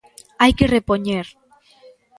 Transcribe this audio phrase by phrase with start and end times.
[0.43, 1.27] Hai que repoñer.